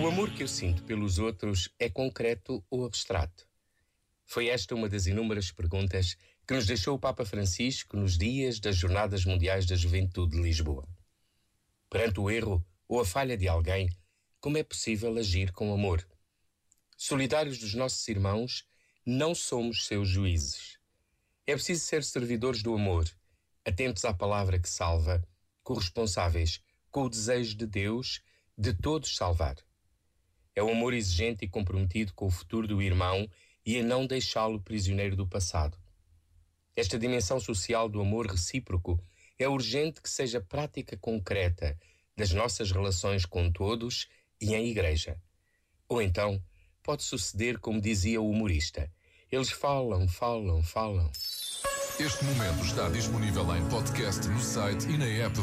O 0.00 0.06
amor 0.06 0.30
que 0.30 0.42
eu 0.42 0.48
sinto 0.48 0.82
pelos 0.84 1.18
outros 1.18 1.68
é 1.78 1.90
concreto 1.90 2.64
ou 2.70 2.86
abstrato? 2.86 3.46
Foi 4.24 4.48
esta 4.48 4.74
uma 4.74 4.88
das 4.88 5.04
inúmeras 5.04 5.52
perguntas 5.52 6.16
que 6.48 6.54
nos 6.54 6.64
deixou 6.64 6.96
o 6.96 6.98
Papa 6.98 7.22
Francisco 7.22 7.98
nos 7.98 8.16
dias 8.16 8.58
das 8.58 8.76
Jornadas 8.76 9.26
Mundiais 9.26 9.66
da 9.66 9.76
Juventude 9.76 10.36
de 10.36 10.42
Lisboa. 10.42 10.88
Perante 11.90 12.18
o 12.18 12.30
erro 12.30 12.66
ou 12.88 12.98
a 12.98 13.04
falha 13.04 13.36
de 13.36 13.46
alguém, 13.46 13.90
como 14.40 14.56
é 14.56 14.62
possível 14.62 15.18
agir 15.18 15.52
com 15.52 15.70
amor? 15.70 16.08
Solidários 16.96 17.58
dos 17.58 17.74
nossos 17.74 18.08
irmãos, 18.08 18.66
não 19.04 19.34
somos 19.34 19.86
seus 19.86 20.08
juízes. 20.08 20.78
É 21.46 21.52
preciso 21.52 21.84
ser 21.84 22.04
servidores 22.04 22.62
do 22.62 22.72
amor, 22.72 23.04
atentos 23.66 24.06
à 24.06 24.14
palavra 24.14 24.58
que 24.58 24.68
salva, 24.68 25.22
corresponsáveis 25.62 26.62
com 26.90 27.02
o 27.02 27.10
desejo 27.10 27.54
de 27.54 27.66
Deus 27.66 28.22
de 28.56 28.72
todos 28.72 29.14
salvar. 29.14 29.56
É 30.54 30.62
o 30.62 30.70
amor 30.70 30.94
exigente 30.94 31.44
e 31.44 31.48
comprometido 31.48 32.12
com 32.14 32.26
o 32.26 32.30
futuro 32.30 32.66
do 32.66 32.82
irmão 32.82 33.28
e 33.64 33.78
a 33.78 33.82
não 33.82 34.06
deixá-lo 34.06 34.60
prisioneiro 34.60 35.16
do 35.16 35.26
passado. 35.26 35.78
Esta 36.74 36.98
dimensão 36.98 37.38
social 37.38 37.88
do 37.88 38.00
amor 38.00 38.26
recíproco 38.26 38.98
é 39.38 39.48
urgente 39.48 40.00
que 40.00 40.10
seja 40.10 40.40
prática 40.40 40.96
concreta 40.96 41.78
das 42.16 42.32
nossas 42.32 42.70
relações 42.70 43.24
com 43.24 43.50
todos 43.50 44.08
e 44.40 44.54
em 44.54 44.66
igreja. 44.66 45.16
Ou 45.88 46.00
então, 46.00 46.42
pode 46.82 47.02
suceder 47.02 47.58
como 47.58 47.80
dizia 47.80 48.20
o 48.20 48.30
humorista: 48.30 48.90
eles 49.30 49.50
falam, 49.50 50.08
falam, 50.08 50.62
falam. 50.62 51.10
Este 51.98 52.24
momento 52.24 52.64
está 52.64 52.88
disponível 52.88 53.44
em 53.54 53.68
podcast 53.68 54.26
no 54.26 54.40
site 54.40 54.88
e 54.88 54.96
na 54.96 55.06
app 55.06 55.36
da 55.36 55.42